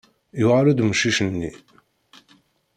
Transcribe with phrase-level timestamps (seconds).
[0.39, 1.51] Yuɣal-d umcic-nni.